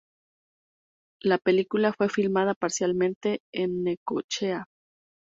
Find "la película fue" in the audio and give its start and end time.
1.21-2.09